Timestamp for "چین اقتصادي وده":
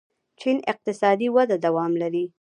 0.39-1.55